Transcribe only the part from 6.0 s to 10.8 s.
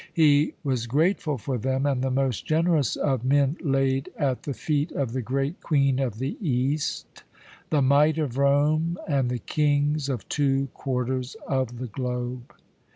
the East' the might of Rome and the kings of two